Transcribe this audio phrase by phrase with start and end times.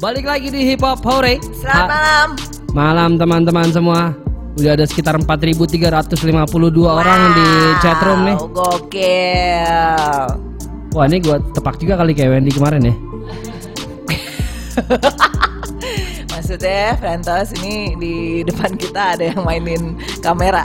[0.00, 1.36] Balik lagi di Hip Hop Hore.
[1.60, 2.28] Selamat malam.
[2.72, 4.16] Malam teman-teman semua.
[4.56, 6.40] Udah ada sekitar 4.352
[6.88, 7.48] orang di
[7.84, 8.36] chatroom nih.
[8.40, 10.24] Wow, Gokil.
[10.96, 12.94] Wah ini gua tepak juga kali kayak Wendy kemarin ya.
[16.32, 20.64] Maksudnya Frentos ini di depan kita ada yang mainin kamera.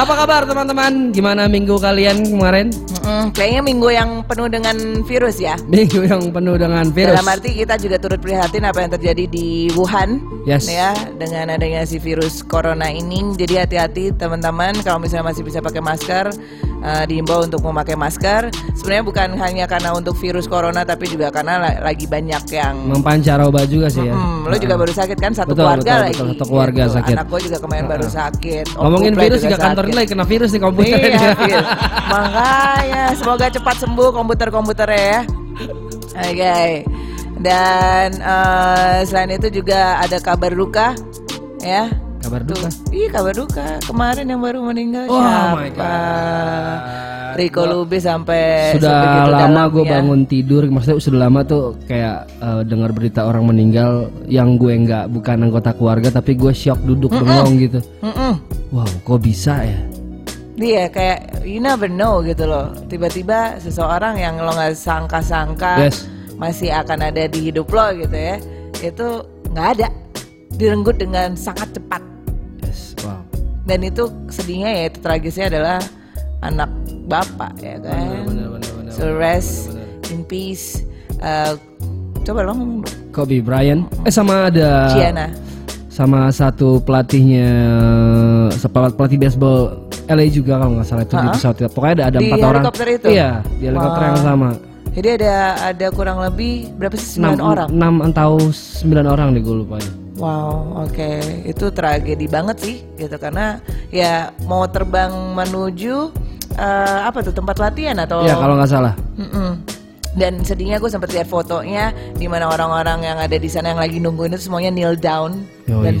[0.00, 1.12] Apa kabar teman-teman?
[1.12, 2.72] Gimana minggu kalian kemarin?
[3.06, 4.74] Mm-mm, kayaknya minggu yang penuh dengan
[5.06, 5.54] virus ya.
[5.70, 7.14] Minggu yang penuh dengan virus.
[7.14, 10.66] Dalam arti kita juga turut prihatin apa yang terjadi di Wuhan, Yes.
[10.66, 13.22] ya, dengan adanya si virus corona ini.
[13.38, 16.34] Jadi hati-hati teman-teman, kalau misalnya masih bisa pakai masker,
[16.80, 18.48] eh, diimbau untuk memakai masker.
[18.72, 23.64] Sebenarnya bukan hanya karena untuk virus corona, tapi juga karena la- lagi banyak yang Mempancaroba
[23.64, 24.12] juga sih ya.
[24.12, 26.12] Hmm, lo juga baru sakit kan satu Betul, keluarga betul, lagi.
[26.14, 26.94] betul, satu keluarga Gitu.
[26.94, 27.14] sakit.
[27.14, 28.64] Anak gue juga kemarin baru sakit.
[28.68, 29.88] Om Ngomongin virus juga kantor sakit.
[29.88, 30.98] ini lagi kena virus di komputer.
[31.06, 31.60] Iya.
[32.06, 35.20] Makanya semoga cepat sembuh komputer-komputernya ya.
[36.16, 36.58] Oke.
[37.36, 40.96] Dan eh, selain itu juga ada kabar duka
[41.60, 41.90] ya.
[42.26, 42.68] Kabar duka.
[42.90, 45.54] Iya kabar duka kemarin yang baru meninggal Oh siapa?
[45.54, 46.80] my God.
[47.36, 48.96] Rico Gua- Lubis sampai sudah
[49.28, 49.92] lama gue dalamnya.
[49.94, 55.12] bangun tidur maksudnya sudah lama tuh kayak eh, dengar berita orang meninggal yang gue nggak
[55.12, 58.40] bukan anggota keluarga tapi gue shock duduk bengong gitu Mm-mm.
[58.70, 59.78] wow kok bisa ya
[60.56, 62.72] Iya kayak you never know gitu loh.
[62.82, 66.08] Tiba-tiba seseorang yang lo nggak sangka-sangka Yes.
[66.34, 68.40] masih akan ada di hidup lo gitu ya.
[68.74, 69.92] Itu nggak ada.
[70.50, 72.00] Direnggut dengan sangat cepat.
[73.66, 75.78] Wow Dan itu sedihnya ya itu tragisnya adalah
[76.40, 76.70] anak
[77.04, 78.22] bapak ya kan.
[78.24, 79.74] benar, benar, benar, so rest
[80.06, 80.86] in peace.
[81.16, 81.52] Eh,
[82.22, 82.94] coba lo ngomong dong.
[83.10, 85.26] Kobe Bryant eh sama ada Gianna.
[85.88, 87.48] sama satu pelatihnya
[88.52, 91.34] sepelat pelatih baseball LA juga kalau nggak salah itu di Ha-ha.
[91.34, 93.06] pesawat pokoknya ada ada Di empat orang helikopter itu?
[93.08, 94.08] iya di helikopter Wah.
[94.08, 94.48] yang sama
[94.88, 95.34] Jadi ada
[95.66, 97.68] ada kurang lebih berapa sih sembilan orang?
[97.70, 99.76] enam atau sembilan orang deh gue lupa
[100.16, 103.60] Wow, oke, itu tragedi banget sih, gitu karena
[103.92, 106.08] ya mau terbang menuju
[106.56, 108.24] eh, apa tuh tempat latihan atau?
[108.24, 109.60] Iya kalau nggak salah Mm-mm.
[110.16, 114.00] Dan sedihnya gue sempat lihat fotonya di mana orang-orang yang ada di sana yang lagi
[114.00, 116.00] nungguin itu semuanya kneel down dan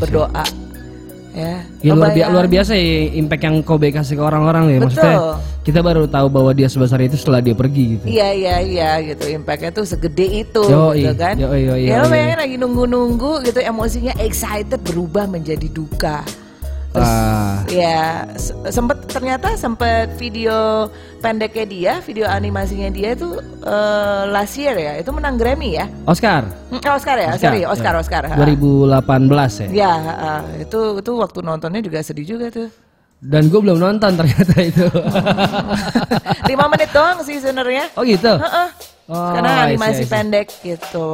[1.36, 2.32] Ya, Ya, luar, Kebayang.
[2.32, 4.78] luar biasa ya impact yang Kobe kasih ke orang-orang ya.
[4.80, 4.88] Betul.
[4.88, 5.16] Maksudnya
[5.62, 8.04] kita baru tahu bahwa dia sebesar itu setelah dia pergi gitu.
[8.08, 11.34] Iya iya iya gitu impactnya tuh segede itu Yoi, gitu kan.
[11.36, 16.24] yoi, yoi, ya lo bayangin lagi nunggu-nunggu gitu emosinya excited berubah menjadi duka.
[16.96, 17.56] Terus Wah.
[17.68, 18.00] ya
[18.34, 20.88] se- sempet ternyata sempet video
[21.20, 25.84] pendeknya dia, video animasinya dia itu eh, last year ya, itu menang Grammy ya.
[26.04, 26.48] Oscar.
[26.72, 28.00] Hmm, Oscar ya, Oscar, sorry Oscar ya.
[28.00, 28.22] Oscar.
[28.24, 28.34] ha.
[28.40, 29.68] 2018 ya.
[29.68, 32.72] Ya ah, itu itu waktu nontonnya juga sedih juga tuh.
[33.16, 34.86] Dan gue belum nonton ternyata itu.
[36.48, 37.92] Lima menit doang sih sebenarnya.
[37.92, 38.32] oh gitu.
[38.32, 38.68] Heeh.
[39.06, 40.10] Oh, Karena I see, animasi I see.
[40.10, 41.10] pendek gitu.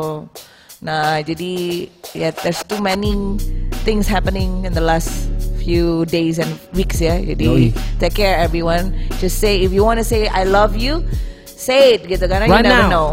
[0.80, 3.38] Nah, jadi ya there's too many
[3.82, 5.28] things happening in the last
[5.62, 7.16] few days and weeks ya.
[7.16, 7.66] Jadi Yoi.
[7.96, 8.90] take care everyone.
[9.22, 11.06] Just say if you want to say I love you,
[11.46, 12.90] say it gitu karena Right you never now.
[12.90, 13.08] know.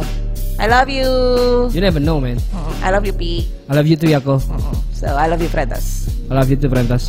[0.60, 1.08] I love you.
[1.72, 2.42] You never know man.
[2.52, 3.48] Mm, I love you Pi.
[3.70, 4.42] I love you too Yako.
[4.42, 6.12] Mm, So I love you Fredas.
[6.28, 7.08] I love you too Prentas.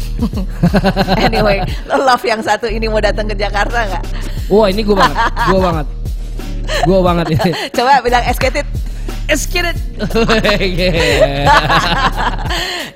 [1.26, 4.04] anyway, lo love yang satu ini mau datang ke Jakarta nggak?
[4.48, 5.16] Wah ini gue banget.
[5.50, 5.86] Gue banget.
[6.86, 7.50] Gue banget ini.
[7.76, 8.64] Coba bilang esketit.
[9.30, 9.78] Let's get it.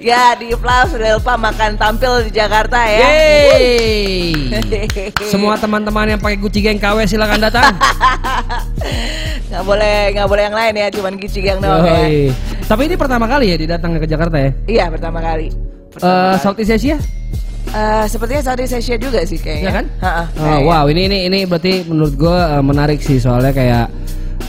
[0.03, 3.06] ya di Plus Relpa makan tampil di Jakarta ya.
[3.06, 4.34] Yeay.
[5.31, 7.71] Semua teman-teman yang pakai Gucci Gang KW silakan datang.
[9.49, 12.34] nggak boleh nggak boleh yang lain ya, cuman Gucci Gang doang ya.
[12.66, 14.51] Tapi ini pertama kali ya didatang ke Jakarta ya.
[14.66, 15.55] Iya pertama kali.
[15.55, 15.55] Eh
[15.95, 16.43] Pertama kali.
[16.43, 16.99] Southeast Asia?
[17.71, 19.62] Eh, sepertinya Southeast Asia juga sih kayaknya.
[19.62, 19.87] Iya kan?
[20.03, 20.66] Ha-ha, Oh, kayaknya.
[20.66, 23.87] wow, ini ini ini berarti menurut gue menarik sih soalnya kayak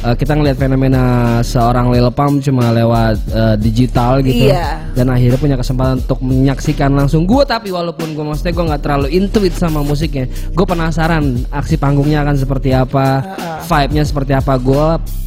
[0.06, 1.04] eh, kita ngelihat fenomena
[1.42, 4.94] seorang Lil Pump cuma lewat eh, digital gitu Iya.
[4.94, 9.08] dan akhirnya punya kesempatan untuk menyaksikan langsung gue tapi walaupun gue maksudnya gue nggak terlalu
[9.12, 13.66] intuit sama musiknya gue penasaran aksi panggungnya akan seperti apa Ha-ha.
[13.66, 14.86] vibe-nya seperti apa gue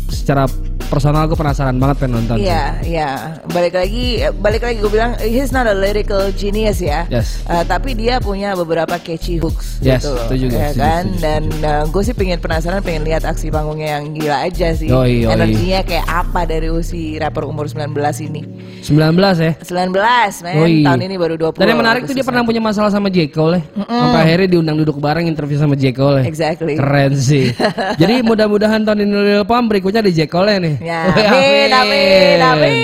[0.09, 0.47] secara
[0.89, 3.09] personal gue penasaran banget pengen nonton Iya, iya.
[3.49, 7.05] Balik lagi, eh, balik lagi gue bilang he's not a lyrical genius ya.
[7.13, 7.45] Yes.
[7.45, 11.05] Eh, tapi dia punya beberapa catchy hooks Yes, gitu itu juga, ya setuju, kan?
[11.07, 11.43] setuju, Dan
[11.89, 14.89] gue sih pengen penasaran, pengen lihat aksi panggungnya yang gila aja sih.
[14.89, 15.33] Yoi, yoi.
[15.33, 17.93] Energinya kayak apa dari si rapper umur 19
[18.25, 18.43] ini?
[18.79, 19.11] 19
[19.43, 20.87] ya 19 men, Yoi.
[20.87, 23.27] tahun ini baru 20 Dan yang menarik tuh dia pernah punya masalah sama J.
[23.29, 23.63] Cole ya.
[23.85, 25.91] Sampai akhirnya diundang duduk bareng interview sama J.
[25.93, 26.23] Cole.
[26.25, 26.79] Exactly.
[26.79, 27.51] Keren sih.
[28.01, 30.31] Jadi mudah-mudahan tahun ini Lil Pump berikutnya di J.
[30.31, 30.75] Cole nih.
[30.79, 32.77] Ya, amin, amin, amin.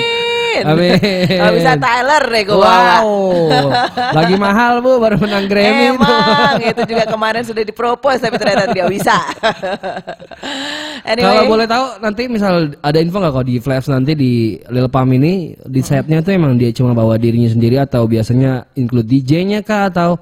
[0.54, 0.94] Amin.
[1.26, 3.02] Kalau bisa Tyler deh gue bawa.
[3.02, 3.74] Wow,
[4.14, 5.98] lagi mahal bu, baru menang Grammy itu.
[5.98, 9.18] Emang itu juga kemarin sudah dipropose tapi ternyata tidak bisa.
[11.10, 14.32] anyway, Kalau boleh tahu nanti misal ada info nggak kalau di Flaps nanti di
[14.70, 19.10] Lil Pam ini di setnya tuh emang dia cuma bawa dirinya sendiri atau biasanya include
[19.10, 20.16] DJ-nya kah atau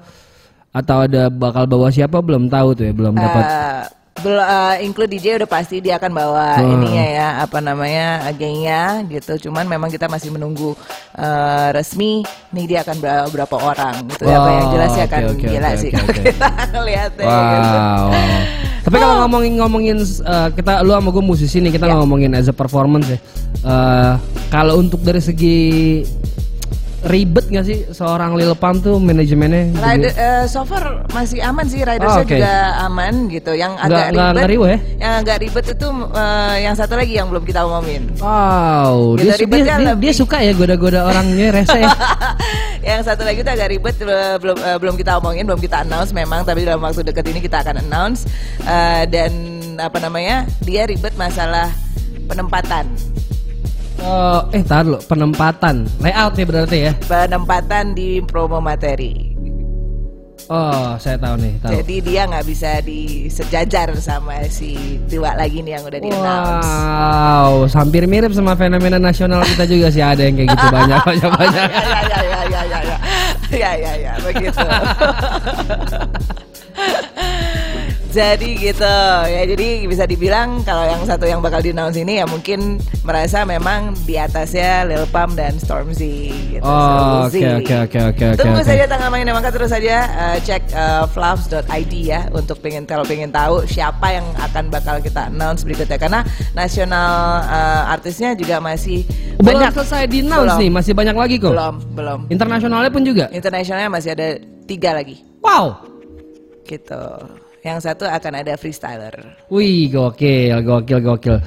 [0.73, 3.45] atau ada bakal bawa siapa belum tahu tuh ya belum dapat.
[3.45, 3.81] eh,
[4.15, 6.77] belum eh, include DJ udah pasti dia akan bawa Hmm.
[6.77, 9.41] ininya ya apa namanya gengnya gitu.
[9.41, 10.77] Cuman memang kita masih menunggu
[11.13, 14.23] eh, resmi nih dia akan bawa berapa orang gitu.
[14.23, 14.37] ya.
[14.37, 16.21] Apa yang jelas sih Wow, akan oke, oke, gila oke, sih kalau oke.
[16.21, 17.25] kita ngeliatnya.
[17.25, 17.77] Wow, gitu.
[17.79, 18.07] wow.
[18.83, 21.95] Tapi kalau ngomongin ngomongin eh, kita lu sama gue musisi nih kita Ya.
[21.95, 23.19] ngomongin as a performance ya.
[23.63, 24.13] Eh,
[24.47, 25.57] kalau untuk dari segi
[27.03, 29.75] ribet gak sih seorang Lil Pam tuh manajemennya?
[29.75, 32.31] Rider, eh, so far masih aman sih ridersnya Oh, oke.
[32.33, 33.51] juga aman gitu.
[33.51, 34.77] Yang agak nggak- ribet, nggak riuh ya?
[34.97, 38.03] yang agak ribet itu eh, yang satu lagi yang belum kita omongin.
[38.17, 39.99] Wow, Gitu, dia, dia, lebih.
[39.99, 41.91] dia suka ya goda-goda orangnya rese ya.
[42.81, 44.07] yang satu lagi itu agak ribet eh,
[44.37, 47.59] belum eh, belum kita omongin, belum kita announce memang, tapi dalam waktu dekat ini kita
[47.59, 48.23] akan announce
[48.59, 49.31] Eh, dan
[49.75, 51.67] apa namanya dia ribet masalah
[52.23, 52.87] penempatan,
[54.03, 56.93] Oh, eh tar lo penempatan layout ya berarti ya.
[57.07, 59.31] penempatan di promo materi.
[60.51, 61.71] Oh, saya tahu nih, tahu.
[61.71, 66.67] Jadi dia nggak bisa disejajar sama si tua lagi nih yang udah di announce.
[66.67, 71.31] Wow, hampir mirip sama fenomena nasional kita juga sih ada yang kayak gitu banyak banyak
[71.31, 71.67] banyak.
[71.71, 72.97] ya ya ya ya ya ya ya
[73.55, 74.59] ya ya ya begitu
[78.13, 78.95] jadi gitu
[79.25, 83.41] ya jadi bisa dibilang kalau yang satu yang bakal di announce ini ya mungkin merasa
[83.43, 86.63] memang di atasnya Lil Pump dan Stormzy gitu.
[86.63, 88.37] Oh, oke oke oke oke oke.
[88.37, 88.69] Tunggu oke.
[88.69, 93.33] saja tanggal mainnya maka terus saja uh, cek uh, fluffs.id ya untuk pengen kalau pengen
[93.33, 96.21] tahu siapa yang akan bakal kita announce berikutnya karena
[96.53, 99.03] nasional uh, artisnya juga masih
[99.41, 100.61] Belum banyak selesai di announce Belum.
[100.61, 101.51] nih, masih banyak lagi kok.
[101.51, 103.25] belum belum Internasionalnya pun juga.
[103.33, 105.81] internasionalnya masih ada tiga lagi Wow.
[106.63, 107.03] gitu
[107.63, 111.37] yang satu akan ada freestyler Wih, gokil, gokil, gokil.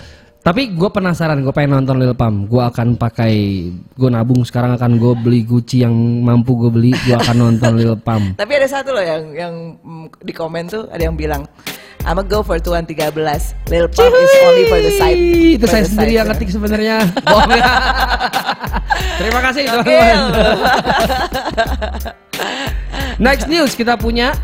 [0.40, 2.46] Tapi gue penasaran, gue pengen nonton Lil Pump.
[2.46, 3.66] Gue akan pakai,
[3.98, 5.90] gue nabung sekarang akan gue beli Gucci yang
[6.22, 6.94] mampu gue beli.
[7.02, 8.32] Gue akan nonton Lil Pump.
[8.40, 9.54] tapi ada satu loh yang yang
[10.22, 11.42] di komen tuh ada yang bilang
[12.06, 13.10] I'ma go for tuan 13
[13.66, 15.18] Lil Pump is only for the side
[15.58, 16.96] Itu saya sendiri side." yang ngetik sebenarnya.
[17.56, 17.72] Ya.
[19.18, 20.18] Terima kasih teman-teman.
[23.26, 24.36] Next news kita punya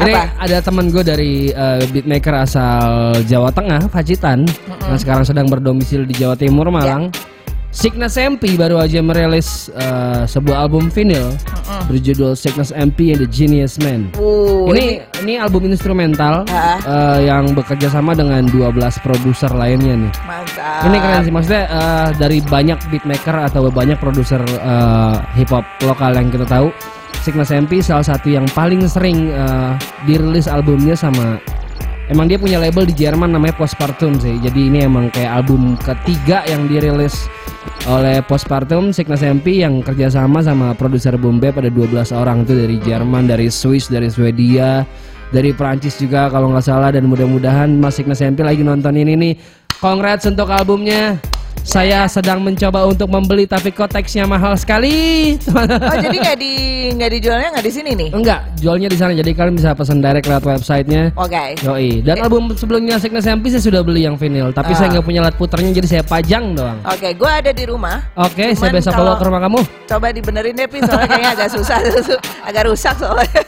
[0.00, 0.48] ini Apa?
[0.48, 4.48] ada teman gue dari eh, beatmaker asal Jawa Tengah, Pacitan,
[4.88, 7.12] yang sekarang sedang berdomisili di Jawa Timur, Malang.
[7.70, 11.30] Sickness MP baru aja merilis eh, sebuah album vinyl
[11.86, 14.10] berjudul Sickness MP and the Genius Man.
[14.18, 18.74] Uh, ini ini album instrumental eh, yang bekerja sama dengan 12
[19.06, 20.12] produser lainnya nih.
[20.26, 25.62] mantap Ini keren sih maksudnya eh, dari banyak beatmaker atau banyak produser eh, hip hop
[25.86, 26.74] lokal yang kita tahu,
[27.20, 29.72] Sickness MP salah satu yang paling sering eh,
[30.08, 31.36] dirilis albumnya sama
[32.10, 34.34] Emang dia punya label di Jerman namanya Postpartum sih.
[34.42, 37.30] Jadi ini emang kayak album ketiga yang dirilis
[37.86, 43.30] oleh Postpartum Sickness MP yang kerjasama sama produser Bombay pada 12 orang itu dari Jerman,
[43.30, 44.82] dari Swiss, dari Swedia,
[45.30, 49.32] dari Prancis juga kalau nggak salah dan mudah-mudahan Mas Sickness MP lagi nonton ini nih.
[49.78, 51.29] Congrats untuk albumnya.
[51.62, 55.36] Saya sedang mencoba untuk membeli tapi kok teksnya mahal sekali.
[55.46, 56.52] oh jadi nggak di
[56.92, 59.12] nggak dijualnya nggak di sini nih Enggak, jualnya di sana.
[59.12, 61.14] Jadi kalian bisa pesan direct lewat websitenya.
[61.14, 62.02] oke Yoi.
[62.02, 64.76] Dan album sebelumnya Sickness MP saya sudah beli yang vinyl, tapi Ah.
[64.76, 66.78] saya nggak punya alat puternya jadi saya pajang doang.
[66.82, 69.60] oke gue ada di rumah Oke, saya Cuman besok bawa ke rumah kamu.
[69.86, 71.78] coba dibenerin deh Pi soalnya kayaknya agak susah
[72.48, 73.40] agak rusak soalnya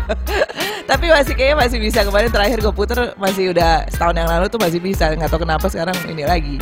[0.90, 4.58] tapi masih kayaknya masih bisa kemarin terakhir gue puter masih udah setahun yang lalu tuh
[4.58, 6.56] masih bisa nggak tahu kenapa sekarang ini lagi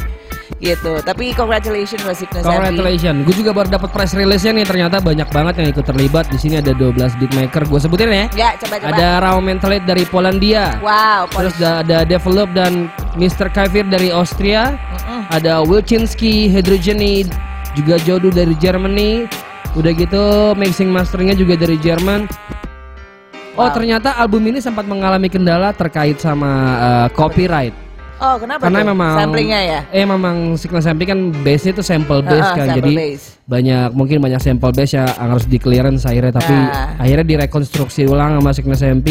[0.58, 2.42] gitu tapi congratulations MP.
[2.42, 3.18] Congratulations.
[3.22, 4.66] Gue juga baru dapat press release-nya nih.
[4.66, 6.26] Ternyata banyak banget yang ikut terlibat.
[6.30, 7.62] Di sini ada 12 beatmaker.
[7.70, 8.26] Gue sebutin ya.
[8.34, 10.82] ya coba coba Ada Raw Mentalite dari Polandia.
[10.82, 13.50] wow Terus ada, Develop dan Mr.
[13.54, 14.74] Kavir dari Austria.
[15.30, 17.28] Ada Wilczynski, Hydrogeny,
[17.78, 19.30] juga Jodu dari Germany.
[19.78, 22.26] Udah gitu mixing masteringnya juga dari Jerman.
[23.58, 23.74] Oh Wow.
[23.74, 27.88] ternyata album ini sempat mengalami kendala terkait sama uh, copyright.
[28.20, 28.88] Oh kenapa Karena tuh?
[28.88, 32.66] memang samplingnya ya Eh memang Signal Sampling kan base-nya itu sample base Ah, ah, kan.
[32.68, 33.26] sample Jadi base.
[33.44, 36.98] banyak mungkin banyak sample base ya yang harus di clearance akhirnya tapi Ah.
[36.98, 39.08] akhirnya direkonstruksi ulang sama Signal SMP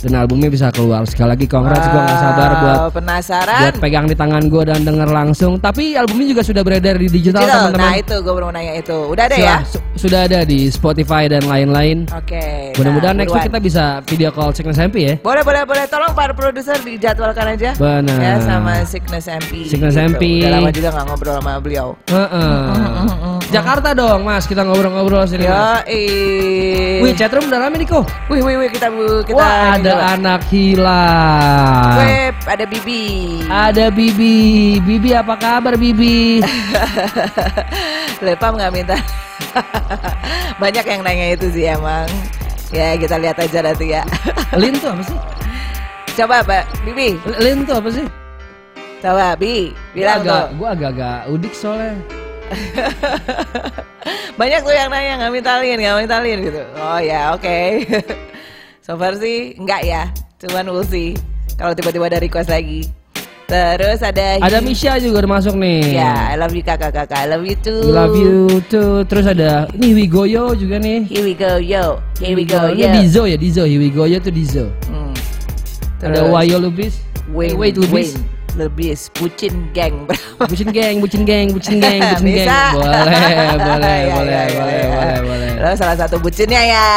[0.00, 1.02] dan albumnya bisa keluar.
[1.04, 4.80] Sekali lagi congrats gua nggak sabar Wow, buat penasaran buat pegang di tangan gue dan
[4.80, 5.52] denger langsung.
[5.56, 7.58] Tapi albumnya juga sudah beredar di digital, Digital.
[7.64, 7.82] teman-teman.
[7.84, 11.26] nah itu gue baru nanya itu udah ada Sudah- ya su- sudah ada di Spotify
[11.26, 12.06] dan lain-lain.
[12.08, 12.44] oke
[12.74, 15.14] Mudah-mudahan nah, next week kita bisa video call Signal SMP ya.
[15.18, 18.16] boleh boleh boleh tolong para produser dijadwalkan aja Benar.
[18.16, 19.52] ya sama Sickness MP.
[19.70, 20.22] Sickness MP.
[20.42, 21.88] Udah lama juga nggak ngobrol sama beliau.
[22.10, 22.60] Heeh.
[23.54, 24.48] Jakarta dong, Mas.
[24.48, 25.44] Kita ngobrol-ngobrol sini.
[25.44, 27.04] Yo, eh.
[27.04, 28.08] Wih, chatroom udah rame nih kok.
[28.32, 30.02] Wih, wih, wih, kita bu, kita Wah, ada dulu.
[30.16, 31.96] anak hilang.
[32.00, 33.04] Web, ada Bibi.
[33.52, 34.36] Ada Bibi.
[34.80, 36.40] Bibi apa kabar Bibi?
[38.24, 38.96] Lepam nggak minta.
[40.62, 42.08] Banyak yang nanya itu sih emang.
[42.72, 44.00] Ya kita lihat aja nanti ya.
[44.56, 45.18] Lin tuh apa sih?
[46.16, 47.08] Coba Mbak Bibi,
[47.40, 48.21] Lin tuh apa sih?
[49.02, 50.48] Coba Bi, Gua bilang agak, tuh.
[50.56, 51.94] gua agak-agak udik soalnya.
[54.38, 56.62] Banyak tuh yang nanya nggak minta Lin, nggak minta Lin gitu.
[56.78, 57.58] Oh ya oke.
[58.84, 60.02] so far sih enggak ya,
[60.38, 61.18] cuman we'll see.
[61.54, 62.88] Kalau tiba-tiba ada request lagi.
[63.42, 66.00] Terus ada Ada Misha juga udah masuk nih.
[66.00, 67.84] Ya, I love you kakak kakak, I love you too.
[67.84, 69.04] We love you too.
[69.04, 71.04] Terus ada ini Wigoyo juga nih.
[71.04, 72.92] Here we go yo, here we go Ini yo.
[72.96, 73.68] Dizo ya, Dizo.
[73.68, 74.72] Here we go yo tuh Dizo.
[74.88, 75.12] Hmm.
[76.00, 76.94] Ada Terus- Wayo Lubis.
[77.28, 78.16] Wait, Wait Lubis.
[78.52, 80.44] Lebis, bucin geng berapa?
[80.44, 82.44] Bucin geng, bucin geng, bucin geng, bucin geng.
[82.44, 82.60] Bisa.
[82.76, 84.86] Boleh, boleh, Ya, boleh, ya, boleh, ya, boleh, ya.
[84.92, 85.50] boleh, boleh.
[85.62, 86.88] Lo salah satu bucinnya ya.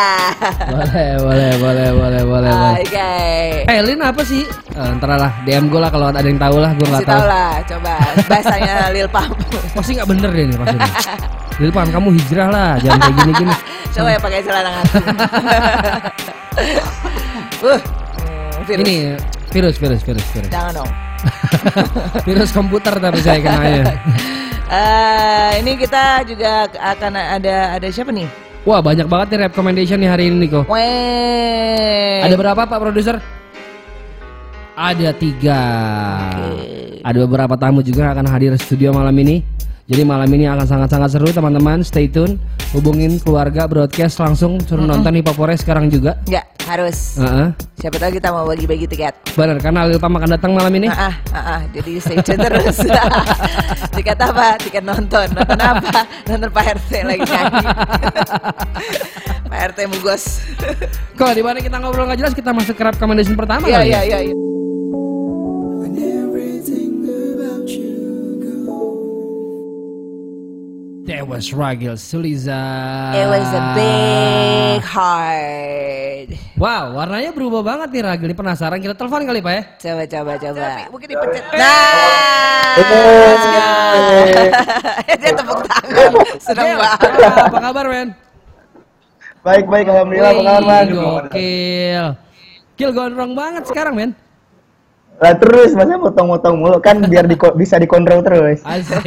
[0.67, 2.81] Boleh, boleh, boleh, boleh, boleh, boleh.
[2.83, 3.11] Oke.
[3.71, 4.43] Eh, Lin apa sih?
[4.45, 7.23] Eh, ntar lah, DM gue lah kalau ada yang tahu lah, gue nggak tahu.
[7.23, 7.93] lah, coba
[8.27, 9.31] bahasanya Lil Pump.
[9.71, 10.77] Pasti nggak bener deh nih pasti.
[11.63, 13.55] Lil Pam, kamu hijrah lah, jangan kayak gini-gini.
[13.95, 14.97] coba ya pakai celana ngatu.
[17.63, 17.79] uh,
[18.67, 18.83] virus.
[18.83, 18.95] Ini
[19.55, 20.51] virus, virus, virus, virus.
[20.51, 21.04] Jangan dong.
[22.27, 23.83] virus komputer tapi saya kenanya.
[24.65, 28.25] Eh, ini kita juga akan ada ada siapa nih?
[28.65, 30.65] Wah banyak banget nih recommendation nih hari ini kok.
[32.25, 33.21] Ada berapa Pak Produser?
[34.75, 35.61] Ada tiga.
[37.05, 39.54] Ada beberapa tamu juga akan hadir di studio malam ini.
[39.85, 41.85] Jadi malam ini akan sangat-sangat seru teman-teman.
[41.85, 42.41] Stay tune.
[42.73, 46.17] Hubungin keluarga broadcast langsung suruh nonton Hip Hop Forest sekarang juga.
[46.25, 47.21] Enggak, harus.
[47.21, 47.47] Heeh.
[47.77, 49.13] Siapa tahu kita mau bagi-bagi tiket.
[49.37, 50.89] Benar karena Lil Pam akan datang malam ini.
[50.89, 51.61] Ah, ah, ah, ah.
[51.69, 52.81] jadi stay tune terus.
[53.95, 54.57] tiket apa?
[54.57, 55.27] Tiket nonton.
[55.37, 56.01] Nonton apa?
[56.33, 57.65] Nonton Pak RT lagi nyanyi.
[59.53, 60.23] Pak RT mugos.
[61.13, 64.01] Kalau di mana kita ngobrol nggak jelas kita masuk ke recommendation pertama Iya, kali iya,
[64.01, 64.19] ya?
[64.33, 64.44] iya.
[71.25, 72.61] That was Ragil Suliza.
[73.17, 76.37] It was a big heart.
[76.53, 78.29] Wow, warnanya berubah banget nih Ragil.
[78.29, 79.65] Ini penasaran kita telepon kali Pak ya?
[79.81, 80.85] Coba, coba, coba.
[80.93, 81.41] Mungkin dipencet.
[81.57, 83.65] Nah, let's go.
[85.17, 86.13] Dia tepuk tangan.
[86.37, 87.41] Seneng Gil, banget.
[87.41, 88.07] Apa kabar men?
[89.41, 90.85] Baik baik alhamdulillah apa kabar mas?
[90.93, 92.05] Gokil.
[92.77, 94.13] Gil gondrong banget sekarang men.
[95.15, 98.59] Lah terus masa motong-motong mulu kan biar diko- bisa dikontrol terus.
[98.61, 98.99] Asik.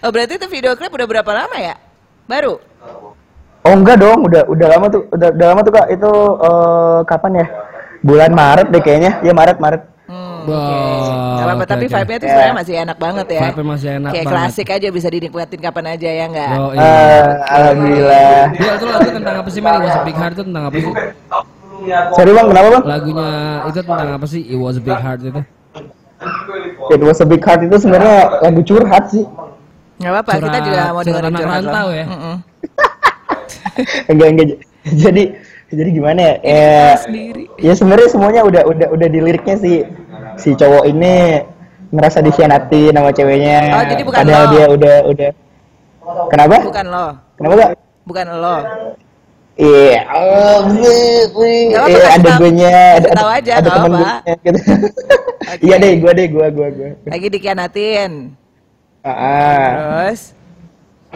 [0.00, 1.76] Oh, berarti itu video klip udah berapa lama ya?
[2.24, 2.56] Baru?
[3.60, 5.86] Oh enggak dong, udah udah lama tuh, udah, udah lama tuh kak.
[5.92, 7.46] Itu eh, kapan ya?
[8.00, 9.20] Bulan Maret deh kayaknya.
[9.20, 9.82] Ya Maret Maret.
[10.08, 10.48] Hmm,
[11.52, 11.92] oke, tapi oke.
[11.94, 13.40] vibe-nya tuh sebenarnya masih enak banget ya.
[13.44, 14.40] Vibe-nya masih enak Kayak banget.
[14.40, 16.54] klasik aja bisa dinikmatin kapan aja ya enggak?
[16.56, 16.80] Oh, iya.
[16.82, 18.42] Eh, alhamdulillah.
[18.56, 19.70] Gil, itu lagu tentang apa sih men?
[19.70, 20.92] It was a big heart itu tentang apa sih?
[22.10, 22.82] Sorry bang, kenapa bang?
[22.84, 23.28] Lagunya
[23.64, 24.42] itu tentang apa sih?
[24.44, 25.40] It was a big heart itu.
[26.90, 29.24] It was a big heart itu sebenarnya lagu curhat sih.
[29.96, 31.68] Gak apa-apa, kita Curhat- juga mau curhat dengerin anak curhat lo.
[31.68, 32.04] rantau ya?
[34.10, 34.46] Enggak enggak.
[34.82, 35.22] Jadi
[35.70, 36.34] jadi gimana ya?
[36.42, 36.94] Eh,
[37.60, 39.76] ya sebenarnya semuanya udah udah udah di liriknya sih.
[40.36, 41.40] Si cowok ini
[41.90, 43.58] ngerasa dikhianatin sama ceweknya.
[43.72, 44.50] Oh, jadi bukan Padahal lo.
[44.50, 45.30] dia udah udah.
[46.26, 46.56] Kenapa?
[46.64, 47.06] Bukan lo,
[47.36, 47.70] Kenapa gak?
[48.02, 48.56] bukan lo.
[49.60, 50.56] Iya, oh,
[51.36, 53.98] wih, Eh, kasih ada gue nya, ada, ada, aja, ada apa-apa.
[54.24, 54.58] gue gitu.
[55.60, 56.90] Iya deh, gue deh, gue, gue, gue.
[57.04, 58.32] Lagi dikhianatin.
[59.00, 59.68] Ah, ah.
[60.08, 60.32] Terus?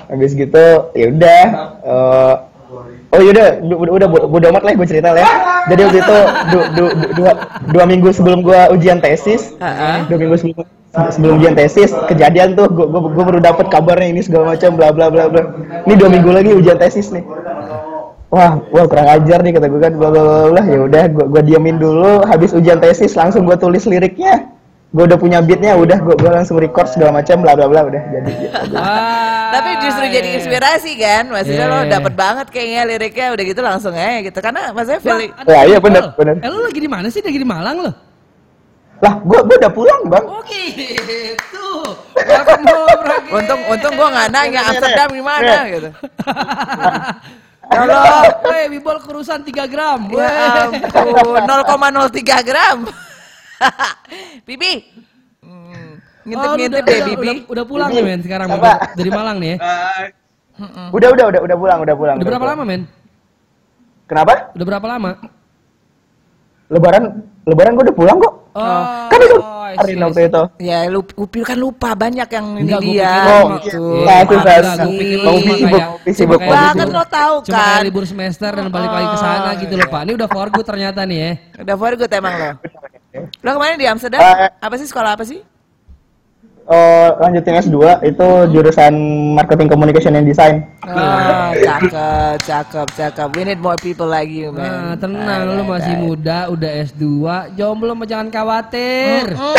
[0.05, 1.45] habis gitu, ya udah.
[1.81, 2.35] eh,
[3.09, 5.33] oh yaudah, udah, udah, udah amat lah gue cerita lah ya.
[5.65, 7.33] Jadi waktu itu du, du, du- dua,
[7.71, 9.99] dua minggu sebelum gue ujian tesis, Ah, ah.
[10.05, 14.55] dua minggu sebelum sebelum ujian tesis kejadian tuh gue gue baru dapet kabarnya ini segala
[14.55, 15.43] macam bla bla bla bla
[15.83, 17.27] ini dua minggu lagi ujian tesis nih
[18.35, 21.43] wah wah kurang ajar nih kata gue kan bla bla bla ya udah gue gue
[21.45, 24.51] diamin dulu habis ujian tesis langsung gue tulis liriknya
[24.91, 28.03] gue udah punya beatnya udah gue gue langsung record segala macam bla bla bla udah
[28.11, 28.33] jadi
[28.75, 30.37] Ah, Tapi justru jadi iya.
[30.39, 31.91] inspirasi kan, maksudnya Iya, lo iya.
[31.95, 35.31] dapet banget kayaknya liriknya udah gitu langsung aja gitu, karena maksudnya feeling.
[35.31, 36.35] Lah, Ya, iya, bener, Oh, bener.
[36.43, 37.23] Eh lu lagi di mana sih?
[37.23, 37.93] Lagi di Malang lo?
[38.99, 41.67] lah gue gue udah pulang bang gitu.
[42.17, 43.33] Welcome home, Ragil.
[43.37, 45.71] Untung untung gue nggak nanya Amsterdam gimana Nih.
[45.77, 45.89] gitu.
[47.67, 48.01] Halo,
[48.51, 50.01] weh, bibol kurusan 3 gram.
[50.09, 50.65] Ya Weh.
[50.67, 51.43] ampun,
[52.13, 52.79] 0,03 gram.
[54.49, 54.73] Bibi.
[55.41, 57.21] Hmm, Oh, Ngintip-ngintip udah, deh udah, Bibi.
[57.21, 58.61] udah, udah pulang Bibi, nih men sekarang men.
[58.97, 59.57] dari Malang nih ya.
[60.89, 62.57] udah udah udah udah pulang udah pulang Udah berapa pulang.
[62.57, 62.83] lama men?
[64.07, 65.11] kenapa Udah berapa lama?
[66.67, 67.05] lebaran
[67.45, 68.35] lebaran gue udah pulang kok.
[68.55, 69.39] Oh, kan itu
[69.75, 70.43] hari waktu itu.
[70.63, 73.15] Ya, lu Upil kan lupa banyak yang ini Enggak, dia.
[73.27, 73.83] Oh, gitu.
[73.99, 74.07] iya.
[74.07, 75.81] Maaf, itu cuma
[76.15, 77.81] sibuk, cuma kan lo tahu Cuma kan.
[77.83, 80.01] libur semester dan balik lagi ke sana gitu loh Pak.
[80.07, 81.33] Ini udah for good ternyata nih ya.
[81.67, 82.51] Udah for good emang lo.
[83.43, 84.21] Lo kemarin di Amsterdam?
[84.23, 84.51] Eh.
[84.59, 85.43] apa sih sekolah apa sih?
[86.65, 87.77] Oh, lanjutin S2
[88.09, 88.93] itu jurusan
[89.37, 90.65] marketing communication and design.
[90.81, 93.29] Oh, cakep, cakep, cakep.
[93.37, 94.97] We need more people like you, Nah, man.
[94.97, 97.05] tenang lu masih muda, udah S2,
[97.53, 99.37] jomblo mah jangan khawatir.
[99.37, 99.53] Hmm.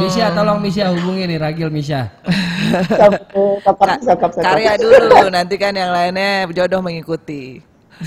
[0.00, 2.08] Misha, tolong Misha hubungi nih Ragil Misha.
[4.40, 7.60] Karya dulu, nanti kan yang lainnya jodoh mengikuti.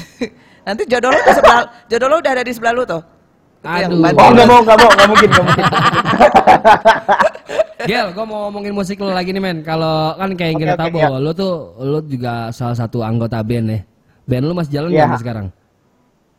[0.66, 3.19] nanti jodoh lo di sebelah, jodoh lo udah ada di sebelah lu tuh.
[3.60, 3.92] Aduh.
[3.92, 4.32] Oh, lo.
[4.32, 5.66] nggak mau, nggak mau, nggak mungkin, nggak mungkin.
[7.90, 9.58] Gel, gue mau ngomongin musik lu lagi nih men.
[9.64, 13.40] Kalau kan kayak yang kita oke, tahu bahwa lu tuh lu juga salah satu anggota
[13.40, 13.80] band ya.
[14.28, 15.08] Band lu masih jalan nggak Iya.
[15.08, 15.46] sampai sekarang?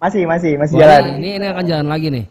[0.01, 1.03] Masih, masih, masih Wah, jalan.
[1.21, 2.25] Ini ini akan jalan lagi nih.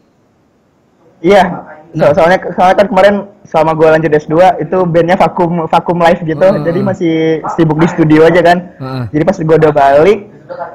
[1.20, 1.42] Iya.
[1.90, 2.12] So, Nah.
[2.14, 6.46] soalnya soalnya kan kemarin selama gue lanjut S2 itu bandnya vakum vakum live gitu.
[6.46, 6.62] Oh.
[6.62, 7.14] Jadi masih
[7.58, 8.58] sibuk di studio aja kan.
[8.78, 9.04] Heeh.
[9.10, 10.18] Jadi pas gue udah balik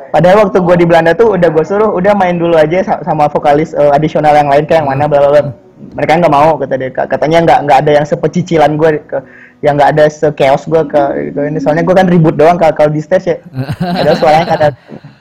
[0.09, 3.27] Padahal waktu gue di Belanda tuh udah gue suruh udah main dulu aja sa- sama
[3.27, 5.51] vokalis eh, addisional yang lain kayak yang mana bla.
[5.75, 6.89] Mereka nggak mau kata dia.
[6.89, 9.17] Ka- Katanya nggak nggak ada yang sepecicilan gue ke
[9.59, 11.01] yang nggak ada sekeos gue ke,
[11.31, 13.37] ke ini soalnya gue kan ribut doang kalau kalau di stage ya.
[13.79, 14.69] Padahal suaranya nggak ada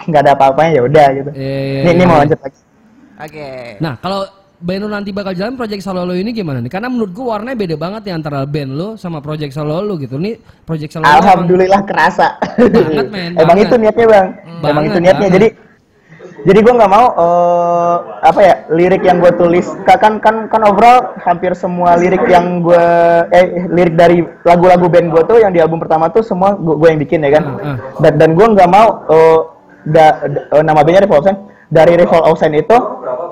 [0.04, 1.30] nggak ada apa-apanya ya udah gitu.
[1.34, 2.06] Iya, iya, Ini ini iya.
[2.06, 2.60] mau lanjut lagi.
[3.14, 3.48] Oke.
[3.78, 4.20] Nah, kalau
[4.56, 6.68] band lu nanti bakal jalan project solo lu ini gimana nih?
[6.68, 10.16] Karena menurut gua warnanya beda banget nih antara band lu sama project solo lu gitu.
[10.16, 12.38] Nih project solo emang- Alhamdulillah kerasa.
[12.56, 13.66] Banget, men, Emang banget.
[13.66, 14.26] itu niatnya bang.
[14.44, 15.20] Emang Banget, itu niatnya.
[15.20, 15.34] banget.
[15.34, 15.48] Jadi
[16.44, 20.60] jadi gue nggak mau eh, apa ya lirik yang gue tulis ka- kan kan kan
[20.62, 22.84] overall hampir semua lirik yang gue
[23.32, 26.98] eh lirik dari lagu-lagu band gue tuh yang di album pertama tuh semua gue yang
[26.98, 27.44] bikin ya kan.
[27.44, 27.76] Hmm, hmm.
[27.98, 29.38] Dan dan gue nggak mau eh,
[29.86, 31.32] da- da- nama bandnya Revolve
[31.66, 32.76] dari Revolve Ocean itu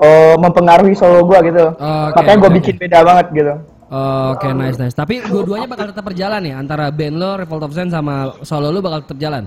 [0.03, 1.65] eh, mempengaruhi solo gue gitu.
[1.71, 3.53] Oke, Makanya gue oke, bikin beda banget gitu.
[4.33, 4.95] Oke, nice nice.
[4.97, 8.81] Tapi dua-duanya bakal tetap berjalan ya antara band lo Revolt of Zen sama solo lu
[8.81, 9.45] bakal tetap jalan.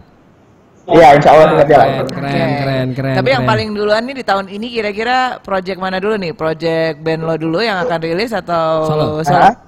[0.87, 1.89] Iya, insya Allah tetap jalan.
[1.91, 3.15] Keren, keren, keren, keren.
[3.19, 3.51] Tapi yang keren.
[3.51, 6.31] paling duluan nih di tahun ini kira-kira project mana dulu nih?
[6.31, 9.19] Project band lo dulu yang akan rilis atau Solo.
[9.27, 9.67] Hah?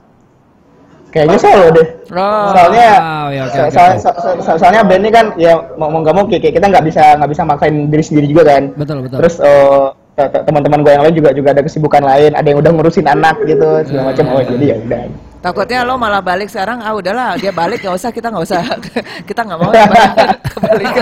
[1.09, 1.89] Kayaknya solo deh.
[2.13, 2.53] Oh.
[2.53, 3.73] soalnya Wow, ya, oke, so- oke.
[3.73, 7.17] so- so- so- soalnya band ini kan ya mau mau nggak mau kita nggak bisa
[7.17, 8.63] nggak bisa maksain diri sendiri juga kan.
[8.77, 9.19] Betul, betul.
[9.25, 12.59] Terus eh, te- te- teman-teman gue yang lain juga juga ada kesibukan lain, ada yang
[12.59, 14.25] udah ngurusin anak gitu segala macam.
[14.29, 15.03] Oh jadi ya udah.
[15.39, 18.59] Takutnya lo malah balik sekarang, ah udahlah dia balik nggak usah kita nggak usah
[19.29, 20.11] kita nggak mau balik
[20.53, 20.95] kebalik.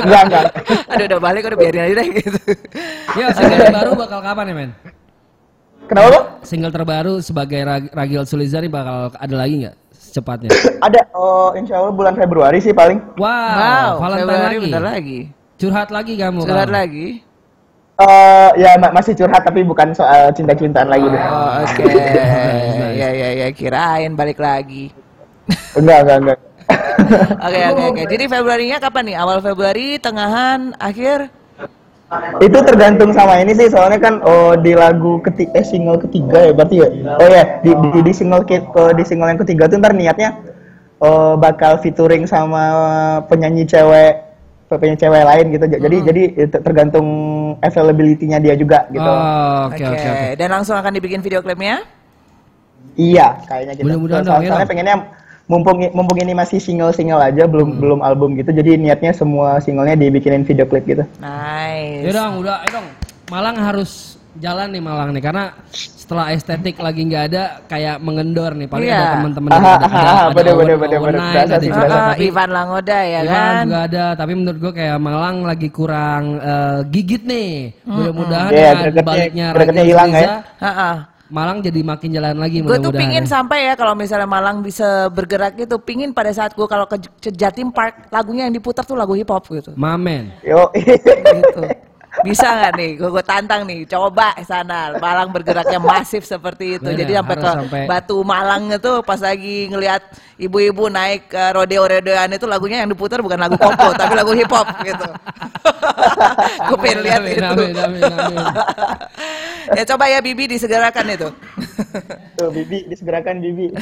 [0.00, 0.44] Enggak, enggak.
[0.88, 2.40] Aduh udah balik udah biarin aja deh gitu.
[3.12, 4.70] Ya, single baru bakal kapan ya, men?
[5.84, 6.24] Kenapa bang?
[6.40, 10.48] Single terbaru sebagai Rag- Ragil Sulizari bakal ada lagi nggak secepatnya?
[10.80, 12.96] Ada oh insya Allah bulan Februari sih paling.
[13.14, 14.64] Wow, Wow, Valentine Februari lagi.
[14.64, 15.20] bentar lagi.
[15.58, 16.40] Curhat lagi kamu.
[16.42, 16.78] Curhat kamu.
[16.80, 17.06] lagi.
[18.00, 21.22] Eh ya ma- masih curhat tapi bukan soal cinta-cintaan lagi deh.
[21.22, 21.84] Oh, oke.
[22.92, 24.92] Ya ya ya kirain balik lagi.
[25.80, 26.38] Enggak enggak enggak.
[27.40, 28.02] Oke oke oke.
[28.04, 29.16] Jadi Februarinya kapan nih?
[29.16, 31.32] Awal Februari, tengahan, akhir?
[32.44, 36.52] itu tergantung sama ini sih soalnya kan oh di lagu ketiga eh single ketiga ya
[36.52, 39.80] berarti ya oh ya di, di, di single ki- oh, di single yang ketiga tuh
[39.80, 40.36] ntar niatnya
[41.00, 42.64] oh bakal featuring sama
[43.32, 44.31] penyanyi cewek
[44.76, 47.06] penyanyi cewek lain gitu jadi jadi itu tergantung
[47.60, 50.28] availability-nya dia juga gitu Oh, oke oke oke.
[50.36, 51.82] Dan langsung akan dibikin video klipnya?
[52.92, 54.68] iya kayaknya gitu Mudah-mudahan ya, soalnya dong.
[54.68, 54.96] pengennya
[55.48, 59.96] mumpung mumpung ini masih single single aja belum belum album gitu jadi niatnya semua singlenya
[59.96, 62.04] dibikinin video klip gitu Nice.
[62.04, 62.86] Ya dong, udah, ayo dong.
[63.28, 68.64] Malang harus jalan nih Malang nih karena setelah estetik lagi nggak ada kayak mengendor nih
[68.64, 68.96] paling Iya.
[68.96, 71.56] ada teman-teman ada, ada, ada bener, bener, bener, ada.
[71.78, 73.62] Ah, tapi Ivan Langoda ya Ivan kan?
[73.62, 77.50] juga ada tapi menurut gue kayak Malang lagi kurang eh, gigit nih
[77.84, 80.28] mudah-mudahan Iya, dengan gregetnya- baliknya gregetnya Ragil hilang ya.
[81.32, 85.56] Malang jadi makin jalan lagi Gue tuh pingin sampai ya kalau misalnya Malang bisa bergerak
[85.56, 89.16] gitu, pingin pada saat gue kalau ke, ke Jatim Park lagunya yang diputar tuh lagu
[89.16, 89.72] hip hop gitu.
[89.72, 91.64] Mamen yo gitu.
[92.20, 92.90] Bisa nggak nih?
[92.94, 96.84] Gue gue tantang nih, coba sana Malang bergeraknya masif seperti itu.
[96.84, 100.04] Bener, Jadi sampai ke sampai- Batu Malang itu pas lagi ngelihat
[100.36, 104.68] ibu-ibu naik ke rodeo-rodeoan itu lagunya yang diputar bukan lagu koplo tapi lagu hip hop
[104.82, 105.06] gitu.
[106.68, 107.42] gue pengen lihat Amin, itu.
[107.42, 108.44] amin, amin, amin.
[109.78, 111.28] ya coba ya Bibi disegerakan itu.
[112.34, 113.72] Tuh, Bibi, disegerakan Bibi.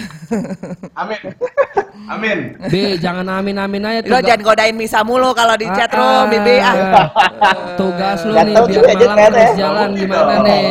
[0.95, 1.21] Amin.
[2.07, 2.39] Amin.
[2.67, 6.25] B jangan amin amin aja Lo jangan godain Misa mulu kalau di chat room, Ah,
[6.27, 6.57] Bibi.
[6.59, 6.75] Ah.
[7.77, 8.83] tugas lu Nggak nih tahu biar
[9.31, 9.55] terus ya.
[9.57, 10.63] jalan gimana nih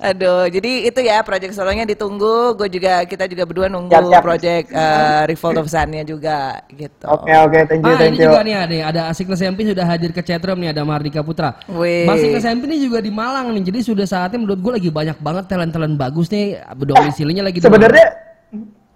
[0.00, 2.56] Aduh, jadi itu ya project solonya ditunggu.
[2.56, 4.22] Gue juga kita juga berdua nunggu Siap, siap.
[4.24, 7.04] project eh, Revolt of Sun-nya juga gitu.
[7.04, 8.24] Oke oke, thank you Ah, thank ini you.
[8.24, 11.52] juga nih ada, ada Sickness MP sudah hadir ke chatroom nih ada Mardika Putra.
[11.68, 12.08] Wih.
[12.08, 13.60] Mas Sickness MP ini juga di Malang nih.
[13.68, 16.56] Jadi sudah saatnya menurut gue lagi banyak banget talent-talent bagus nih.
[16.72, 18.06] Domisilinya lagi di Sebenarnya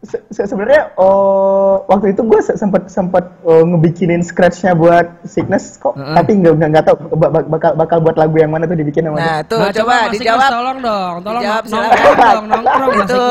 [0.04, 5.92] se- se- sebenarnya oh, waktu itu gue sempat sempat oh, ngebikinin scratchnya buat sickness kok,
[5.92, 6.14] Heeh.
[6.14, 9.02] tapi nggak nggak nggak tahu ba- ba- bakal bakal buat lagu yang mana tuh dibikin
[9.02, 9.24] sama dia.
[9.26, 10.50] Nah, tuh Nah, coba, Mas Sickness dijawab.
[10.50, 11.96] tolong dong, tolong Dijawab, nong- silakan.
[11.96, 13.24] nongkrong dong, nongkrong Itu.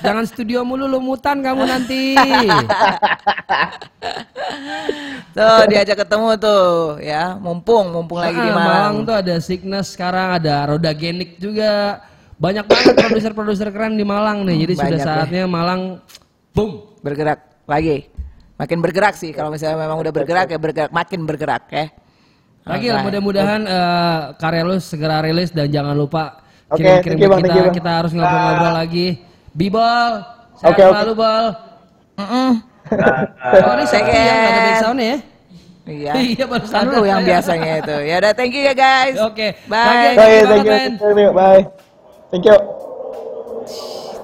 [0.00, 2.02] Jangan studio mulu lumutan kamu nanti.
[5.34, 6.64] Tuh diajak ketemu tuh
[7.00, 9.02] ya, mumpung mumpung lagi di Ah, Malang.
[9.02, 11.98] tuh ada Sickness sekarang ada Roda Genik juga.
[12.34, 14.66] Banyak banget produser-produser keren di Malang nih.
[14.66, 15.06] Jadi sudah banyak ya.
[15.06, 15.80] saatnya Malang
[16.50, 16.98] boom.
[17.00, 18.10] Bergerak lagi.
[18.54, 21.86] Makin bergerak sih kalau misalnya memang udah bergerak ya bergerak makin bergerak ya.
[22.64, 23.04] Lagi Alright.
[23.04, 26.40] mudah-mudahan eh, karya lu segera rilis dan jangan lupa
[26.72, 27.54] kirim-kirim thank you, ke Bang, kita.
[27.54, 27.76] you, Bang.
[27.76, 29.08] kita harus ngobrol-ngobrol lagi.
[29.52, 30.10] Bibol,
[30.58, 30.82] sehat oke.
[30.82, 31.44] selalu bol.
[32.18, 32.50] Mm-mm.
[33.64, 35.16] Oh ini sakti ya, nggak ada backsound ya?
[35.84, 36.12] Iya.
[36.32, 37.28] Iya, baru Kan sadar lu yang saya.
[37.28, 37.96] biasanya itu.
[38.08, 39.16] Ya udah thank you ya guys.
[39.20, 39.46] Oke.
[39.68, 39.84] Bye.
[39.84, 40.08] Oke.
[40.08, 41.83] Oke, Thank you thank you, banget, thank you, thank you, bye.
[42.34, 42.58] Thank you.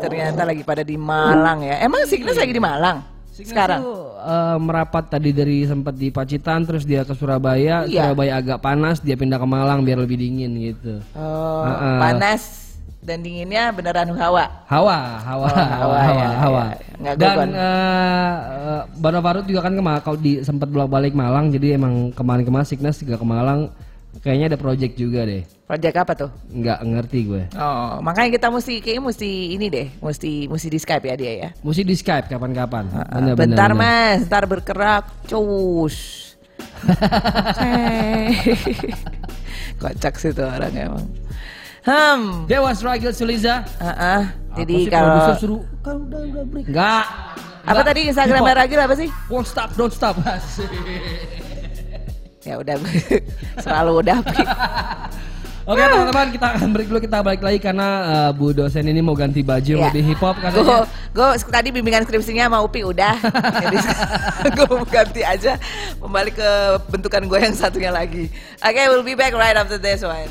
[0.02, 1.78] Ternyata lagi pada di Malang ya.
[1.78, 3.80] Emang Signes lagi di Malang Sickness sekarang?
[3.86, 8.10] tuh, eh, merapat tadi dari sempat di Pacitan terus dia ke Surabaya, Iya.
[8.10, 10.98] Surabaya agak panas, dia pindah ke Malang biar lebih dingin gitu.
[11.14, 11.98] Oh, Heeh.
[12.02, 12.42] panas
[12.98, 14.66] dan dinginnya beneran hawa.
[14.66, 16.64] Hawa, hawa, Oh, hawa, hawa, hawa, ya, hawa.
[16.66, 17.12] ya, ya.
[17.14, 22.10] Dan eh eh, Bano Farut juga kan kema kalau di sempat bolak-balik Malang, jadi emang
[22.10, 23.70] kemarin-kemarin Sickness juga ke Malang.
[24.18, 25.46] Kayaknya ada project juga deh.
[25.64, 26.30] Project apa tuh?
[26.50, 27.42] Nggak ngerti gue.
[27.54, 31.48] Oh, makanya kita mesti kayaknya mesti ini deh, mesti mesti di Skype ya dia ya.
[31.62, 32.90] Mesti di Skype kapan-kapan.
[32.90, 33.78] Bener, bener, bentar bener.
[33.78, 35.96] mas, ntar bergerak, cus.
[39.80, 41.06] Kocak sih tuh orang emang.
[41.80, 43.64] Hmm, Dewa Struggle Suliza.
[43.80, 44.22] ah, ah.
[44.60, 46.66] jadi Apa kalau suruh kan udah udah break.
[46.68, 47.06] Enggak.
[47.60, 49.08] apa tadi Instagramnya Ragil apa sih?
[49.32, 50.18] Won't stop, don't stop.
[50.28, 50.68] Asik.
[52.40, 52.76] Ya udah,
[53.64, 54.18] selalu udah.
[55.70, 59.14] Oke teman-teman kita akan break dulu kita balik lagi karena eh, Bu dosen ini mau
[59.14, 59.94] ganti baju mau Ya.
[59.94, 60.82] di hip hop Gue katanya.
[61.14, 63.14] gue tadi bimbingan skripsinya sama Upi udah,
[63.62, 63.76] jadi
[64.50, 65.60] gue mau ganti aja,
[66.00, 66.48] kembali ke
[66.90, 68.26] bentukan gue yang satunya lagi.
[68.58, 70.26] Oke, we'll be back right after this one.